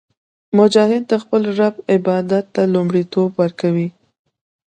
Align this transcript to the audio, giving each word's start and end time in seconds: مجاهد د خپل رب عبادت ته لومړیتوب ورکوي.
مجاهد 0.57 1.03
د 1.07 1.13
خپل 1.23 1.41
رب 1.59 1.75
عبادت 1.95 2.45
ته 2.55 2.61
لومړیتوب 2.73 3.29
ورکوي. 3.41 3.87